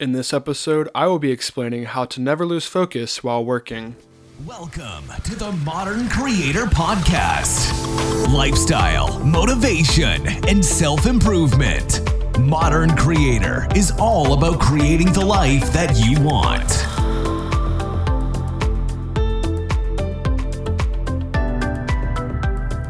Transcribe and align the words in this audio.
In 0.00 0.12
this 0.12 0.32
episode, 0.32 0.88
I 0.94 1.08
will 1.08 1.18
be 1.18 1.32
explaining 1.32 1.86
how 1.86 2.04
to 2.04 2.20
never 2.20 2.46
lose 2.46 2.66
focus 2.66 3.24
while 3.24 3.44
working. 3.44 3.96
Welcome 4.46 5.12
to 5.24 5.34
the 5.34 5.50
Modern 5.50 6.08
Creator 6.08 6.66
Podcast 6.66 7.74
lifestyle, 8.32 9.18
motivation, 9.24 10.24
and 10.46 10.64
self 10.64 11.04
improvement. 11.06 12.00
Modern 12.38 12.94
Creator 12.94 13.66
is 13.74 13.90
all 13.98 14.34
about 14.34 14.60
creating 14.60 15.12
the 15.12 15.24
life 15.24 15.72
that 15.72 15.96
you 15.98 16.20
want. 16.20 16.87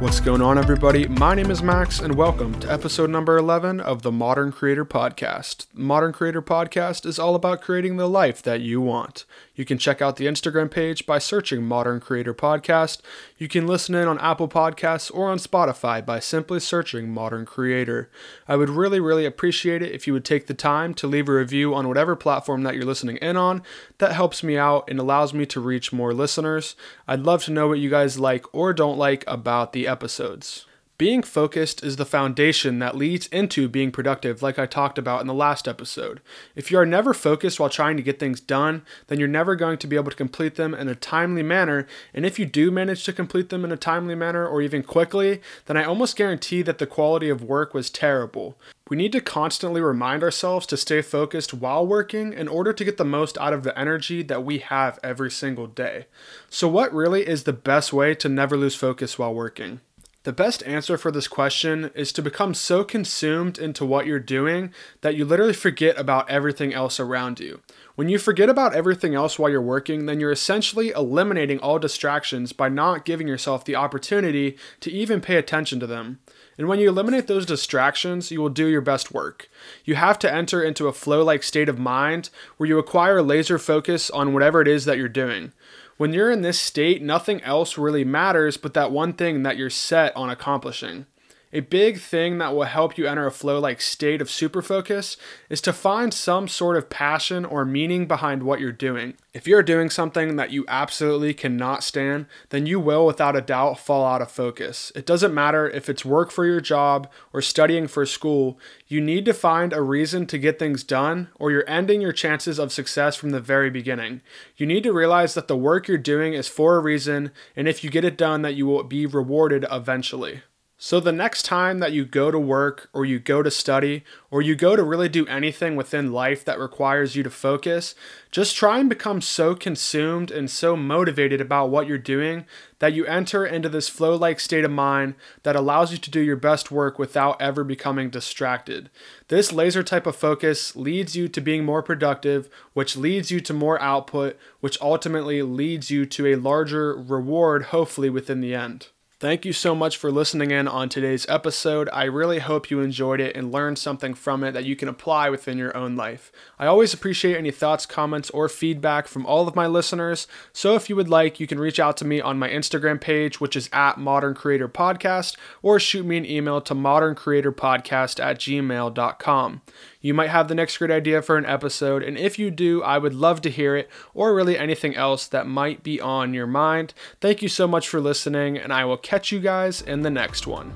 What's 0.09 0.21
going 0.21 0.41
on, 0.41 0.57
everybody? 0.57 1.07
My 1.07 1.35
name 1.35 1.51
is 1.51 1.63
Max, 1.63 2.01
and 2.01 2.15
welcome 2.15 2.59
to 2.61 2.73
episode 2.73 3.11
number 3.11 3.37
11 3.37 3.79
of 3.79 4.01
the 4.01 4.11
Modern 4.11 4.53
Creator 4.53 4.87
Podcast. 4.87 5.67
The 5.75 5.83
Modern 5.83 6.15
Creator 6.15 6.41
Podcast 6.41 7.05
is 7.05 7.19
all 7.19 7.35
about 7.35 7.61
creating 7.61 7.99
the 7.99 8.09
life 8.09 8.41
that 8.41 8.63
you 8.63 8.81
want. 8.81 9.27
You 9.55 9.67
can 9.67 9.77
check 9.77 10.01
out 10.01 10.17
the 10.17 10.27
Instagram 10.27 10.71
page 10.71 11.05
by 11.05 11.19
searching 11.19 11.63
Modern 11.63 12.01
Creator 12.01 12.33
Podcast. 12.33 13.01
You 13.37 13.49
can 13.49 13.67
listen 13.67 13.95
in 13.95 14.09
on 14.09 14.19
Apple 14.21 14.49
Podcasts 14.49 15.13
or 15.13 15.29
on 15.29 15.37
Spotify 15.37 16.05
by 16.05 16.21
simply 16.21 16.61
searching 16.61 17.11
Modern 17.11 17.45
Creator. 17.45 18.09
I 18.47 18.57
would 18.57 18.71
really, 18.71 19.01
really 19.01 19.27
appreciate 19.27 19.83
it 19.83 19.93
if 19.93 20.07
you 20.07 20.15
would 20.15 20.25
take 20.25 20.47
the 20.47 20.55
time 20.55 20.95
to 20.95 21.07
leave 21.07 21.29
a 21.29 21.35
review 21.35 21.75
on 21.75 21.87
whatever 21.87 22.17
platform 22.17 22.63
that 22.63 22.77
you're 22.77 22.85
listening 22.85 23.17
in 23.17 23.37
on. 23.37 23.63
That 23.99 24.13
helps 24.13 24.43
me 24.43 24.57
out 24.57 24.89
and 24.89 24.99
allows 24.99 25.35
me 25.35 25.45
to 25.47 25.61
reach 25.61 25.93
more 25.93 26.15
listeners. 26.15 26.77
I'd 27.07 27.25
love 27.25 27.45
to 27.45 27.53
know 27.53 27.69
what 27.69 27.81
you 27.81 27.91
guys 27.91 28.19
like 28.19 28.47
or 28.55 28.73
don't 28.73 28.97
like 28.97 29.25
about 29.27 29.73
the 29.73 29.98
episodes. 29.99 30.65
Being 30.97 31.23
focused 31.23 31.85
is 31.85 31.95
the 31.97 32.05
foundation 32.05 32.79
that 32.81 32.97
leads 32.97 33.29
into 33.29 33.69
being 33.69 33.91
productive, 33.91 34.43
like 34.43 34.59
I 34.59 34.67
talked 34.67 34.99
about 34.99 35.21
in 35.21 35.27
the 35.27 35.35
last 35.35 35.67
episode. 35.67 36.21
If 36.57 36.71
you 36.71 36.79
are 36.79 36.87
never 36.87 37.15
focused 37.15 37.59
while 37.59 37.71
trying 37.71 37.97
to 37.97 38.03
get 38.03 38.21
things 38.21 38.41
done, 38.41 38.83
then 39.07 39.19
you're 39.19 39.29
never 39.29 39.55
going 39.57 39.79
to 39.79 39.87
be 39.87 39.95
able 39.97 40.11
to 40.11 40.17
complete 40.17 40.57
them 40.57 40.75
in 40.75 40.89
a 40.89 40.97
timely 40.97 41.43
manner. 41.45 41.87
And 42.13 42.25
if 42.27 42.39
you 42.39 42.47
do 42.47 42.73
manage 42.73 43.05
to 43.05 43.13
complete 43.13 43.49
them 43.49 43.65
in 43.65 43.73
a 43.73 43.77
timely 43.77 44.17
manner 44.17 44.47
or 44.47 44.61
even 44.61 44.83
quickly, 44.83 45.41
then 45.67 45.77
I 45.77 45.85
almost 45.85 46.17
guarantee 46.17 46.63
that 46.63 46.79
the 46.79 46.87
quality 46.87 47.29
of 47.29 47.45
work 47.45 47.75
was 47.75 47.91
terrible. 47.91 48.57
We 48.89 48.97
need 48.97 49.13
to 49.13 49.21
constantly 49.21 49.81
remind 49.81 50.25
ourselves 50.25 50.67
to 50.67 50.77
stay 50.77 51.03
focused 51.03 51.55
while 51.55 51.87
working 51.87 52.33
in 52.33 52.49
order 52.49 52.73
to 52.73 52.85
get 52.85 52.97
the 52.97 53.05
most 53.05 53.39
out 53.39 53.53
of 53.53 53.63
the 53.63 53.79
energy 53.79 54.25
that 54.25 54.45
we 54.45 54.59
have 54.59 54.99
every 55.05 55.31
single 55.31 55.69
day. 55.69 56.07
So, 56.51 56.67
what 56.67 56.93
really 56.93 57.25
is 57.25 57.45
the 57.45 57.53
best 57.53 57.93
way 57.93 58.17
to 58.17 58.29
never 58.29 58.57
lose 58.57 58.75
focus 58.75 59.17
while 59.17 59.35
working? 59.35 59.81
The 60.29 60.33
best 60.35 60.63
answer 60.65 60.99
for 60.99 61.11
this 61.11 61.27
question 61.27 61.91
is 61.95 62.13
to 62.13 62.21
become 62.21 62.53
so 62.53 62.85
consumed 62.85 63.57
into 63.59 63.87
what 63.87 64.05
you're 64.05 64.21
doing 64.21 64.75
that 65.01 65.15
you 65.15 65.25
literally 65.25 65.55
forget 65.55 65.99
about 65.99 66.29
everything 66.29 66.75
else 66.75 67.01
around 67.01 67.41
you. 67.41 67.63
When 67.95 68.11
you 68.11 68.19
forget 68.19 68.51
about 68.51 68.75
everything 68.75 69.15
else 69.15 69.39
while 69.39 69.51
you're 69.51 69.63
working, 69.63 70.05
then 70.05 70.21
you're 70.21 70.31
essentially 70.31 70.91
eliminating 70.91 71.59
all 71.61 71.79
distractions 71.79 72.53
by 72.53 72.69
not 72.69 73.07
giving 73.07 73.27
yourself 73.27 73.65
the 73.65 73.77
opportunity 73.77 74.59
to 74.81 74.93
even 74.93 75.23
pay 75.23 75.37
attention 75.37 75.81
to 75.81 75.87
them. 75.87 76.19
And 76.59 76.69
when 76.69 76.79
you 76.79 76.91
eliminate 76.91 77.27
those 77.27 77.47
distractions, 77.47 78.31
you 78.31 78.43
will 78.43 78.51
do 78.51 78.67
your 78.67 78.83
best 78.83 79.15
work. 79.15 79.49
You 79.87 79.95
have 79.95 80.19
to 80.19 80.31
enter 80.31 80.63
into 80.63 80.89
a 80.89 80.93
flow 80.93 81.25
like 81.25 81.43
state 81.43 81.71
of 81.71 81.79
mind 81.79 82.29
where 82.59 82.69
you 82.69 82.79
acquire 82.79 83.23
laser 83.23 83.59
focus 83.59 84.11
on 84.11 84.35
whatever 84.35 84.61
it 84.61 84.69
is 84.69 84.85
that 84.85 84.99
you're 84.99 85.09
doing. 85.09 85.53
When 85.99 86.13
you're 86.13 86.31
in 86.31 86.43
this 86.43 86.61
state, 86.61 87.03
nothing 87.03 87.43
else 87.43 87.77
really 87.77 88.05
matters 88.05 88.57
but 88.57 88.73
that 88.75 88.93
one 88.93 89.13
thing 89.13 89.43
that 89.43 89.57
you're 89.57 89.69
set 89.69 90.17
on 90.17 90.31
accomplishing. 90.31 91.07
A 91.51 91.61
big 91.61 91.99
thing 91.99 92.37
that 92.39 92.55
will 92.55 92.65
help 92.65 92.99
you 92.99 93.07
enter 93.07 93.27
a 93.27 93.31
flow 93.31 93.59
like 93.59 93.81
state 93.81 94.21
of 94.21 94.31
super 94.31 94.61
focus 94.61 95.17
is 95.49 95.63
to 95.63 95.73
find 95.73 96.13
some 96.13 96.47
sort 96.47 96.77
of 96.77 96.91
passion 96.91 97.47
or 97.47 97.65
meaning 97.65 98.07
behind 98.07 98.43
what 98.43 98.61
you're 98.61 98.71
doing. 98.71 99.15
If 99.33 99.47
you're 99.47 99.63
doing 99.63 99.89
something 99.89 100.37
that 100.37 100.51
you 100.51 100.67
absolutely 100.69 101.33
cannot 101.33 101.83
stand, 101.83 102.27
then 102.51 102.67
you 102.67 102.79
will 102.79 103.07
without 103.07 103.35
a 103.35 103.41
doubt 103.41 103.79
fall 103.79 104.05
out 104.05 104.21
of 104.21 104.31
focus. 104.31 104.93
It 104.95 105.07
doesn't 105.07 105.33
matter 105.33 105.71
if 105.71 105.89
it's 105.89 106.05
work 106.05 106.31
for 106.31 106.45
your 106.45 106.61
job 106.61 107.11
or 107.33 107.41
studying 107.41 107.87
for 107.87 108.05
school, 108.05 108.59
you 108.87 109.01
need 109.01 109.25
to 109.25 109.33
find 109.33 109.73
a 109.73 109.81
reason 109.81 110.27
to 110.27 110.39
get 110.39 110.59
things 110.59 110.85
done 110.85 111.29
or 111.37 111.51
you're 111.51 111.65
ending 111.67 112.03
your 112.03 112.13
chances 112.13 112.59
of 112.59 112.73
success 112.73 113.17
from 113.17 113.31
the 113.31 113.41
very 113.41 113.71
beginning. 113.71 114.21
You 114.59 114.67
need 114.67 114.83
to 114.83 114.93
realize 114.93 115.33
that 115.33 115.49
the 115.49 115.57
work 115.57 115.89
you're 115.89 115.97
doing 115.97 116.35
is 116.35 116.47
for 116.47 116.77
a 116.77 116.81
reason, 116.81 117.31
and 117.57 117.67
if 117.67 117.83
you 117.83 117.89
get 117.89 118.05
it 118.05 118.19
done, 118.19 118.43
that 118.43 118.55
you 118.55 118.67
will 118.67 118.83
be 118.83 119.07
rewarded 119.07 119.65
eventually. 119.71 120.43
So, 120.81 121.01
the 121.01 121.11
next 121.11 121.43
time 121.43 121.81
that 121.81 121.91
you 121.91 122.05
go 122.05 122.31
to 122.31 122.39
work 122.39 122.89
or 122.93 123.05
you 123.05 123.19
go 123.19 123.43
to 123.43 123.51
study 123.51 124.05
or 124.31 124.41
you 124.41 124.55
go 124.55 124.77
to 124.77 124.85
really 124.85 125.09
do 125.09 125.27
anything 125.27 125.75
within 125.75 126.13
life 126.13 126.45
that 126.45 126.61
requires 126.61 127.17
you 127.17 127.25
to 127.25 127.31
focus, 127.31 127.97
just 128.31 128.55
try 128.55 128.79
and 128.79 128.89
become 128.89 129.21
so 129.21 129.57
consumed 129.57 130.31
and 130.31 130.49
so 130.49 130.77
motivated 130.77 131.41
about 131.41 131.71
what 131.71 131.89
you're 131.89 131.99
doing 131.99 132.45
that 132.79 132.93
you 132.93 133.05
enter 133.07 133.45
into 133.45 133.69
this 133.69 133.89
flow 133.89 134.15
like 134.15 134.39
state 134.39 134.65
of 134.65 134.71
mind 134.71 135.17
that 135.43 135.57
allows 135.57 135.91
you 135.91 135.99
to 135.99 136.13
do 136.13 136.21
your 136.21 136.37
best 136.37 136.71
work 136.71 136.97
without 136.97 137.43
ever 137.43 137.65
becoming 137.65 138.09
distracted. 138.09 138.89
This 139.27 139.53
laser 139.53 139.83
type 139.83 140.07
of 140.07 140.15
focus 140.15 140.77
leads 140.77 141.17
you 141.17 141.27
to 141.27 141.41
being 141.41 141.65
more 141.65 141.83
productive, 141.83 142.49
which 142.75 142.97
leads 142.97 143.33
you 143.33 143.41
to 143.41 143.53
more 143.53 143.83
output, 143.83 144.39
which 144.61 144.81
ultimately 144.81 145.43
leads 145.43 145.91
you 145.91 146.07
to 146.07 146.29
a 146.29 146.37
larger 146.37 146.95
reward, 146.95 147.65
hopefully, 147.65 148.09
within 148.09 148.41
the 148.41 148.55
end. 148.55 148.91
Thank 149.21 149.45
you 149.45 149.53
so 149.53 149.75
much 149.75 149.97
for 149.97 150.13
listening 150.13 150.53
in 150.53 150.69
on 150.69 150.89
today's 150.89 151.27
episode. 151.29 151.89
I 151.93 152.05
really 152.05 152.39
hope 152.39 152.71
you 152.71 152.79
enjoyed 152.79 153.19
it 153.21 153.35
and 153.35 153.51
learned 153.51 153.77
something 153.77 154.15
from 154.15 154.45
it 154.45 154.53
that 154.53 154.65
you 154.65 154.77
can 154.77 154.87
apply 154.87 155.29
within 155.29 155.59
your 155.59 155.77
own 155.77 155.97
life. 155.97 156.31
I 156.57 156.67
always 156.67 156.95
appreciate 156.95 157.37
any 157.37 157.51
thoughts, 157.51 157.85
comments, 157.85 158.31
or 158.31 158.49
feedback 158.49 159.09
from 159.09 159.27
all 159.27 159.49
of 159.49 159.57
my 159.57 159.67
listeners. 159.67 160.29
So 160.53 160.77
if 160.77 160.89
you 160.89 160.95
would 160.95 161.09
like, 161.09 161.41
you 161.41 161.49
can 161.49 161.59
reach 161.59 161.81
out 161.81 161.97
to 161.97 162.05
me 162.05 162.21
on 162.21 162.39
my 162.39 162.49
Instagram 162.49 163.01
page, 163.01 163.41
which 163.41 163.57
is 163.57 163.69
at 163.73 163.99
Modern 163.99 164.35
Creator 164.37 164.69
Podcast, 164.69 165.37
or 165.63 165.81
shoot 165.81 166.07
me 166.07 166.17
an 166.17 166.25
email 166.25 166.61
to 166.61 166.77
moderncreatorpodcast 166.77 168.23
at 168.25 168.39
gmail.com. 168.39 169.63
You 170.01 170.15
might 170.15 170.31
have 170.31 170.47
the 170.47 170.55
next 170.55 170.79
great 170.79 170.91
idea 170.91 171.23
for 171.23 171.37
an 171.37 171.47
episode, 171.47 172.03
and 172.03 172.17
if 172.17 172.39
you 172.39 172.51
do, 172.51 172.83
I 172.83 172.99
would 172.99 173.15
love 173.15 173.43
to 173.43 173.51
hear 173.51 173.77
it, 173.77 173.91
or 174.15 174.35
really 174.35 174.57
anything 174.57 174.95
else 174.95 175.27
that 175.27 175.47
might 175.47 175.83
be 175.83 176.01
on 176.01 176.35
your 176.35 176.47
mind. 176.47 176.95
Thank 177.21 177.43
you 177.43 177.49
so 177.49 177.67
much 177.67 177.89
for 177.89 178.01
listening, 178.01 178.57
and 178.57 178.73
I 178.73 178.85
will 178.85 178.97
catch 178.97 179.33
you 179.33 179.41
guys 179.41 179.83
in 179.83 180.03
the 180.03 180.11
next 180.11 180.47
one. 180.47 180.73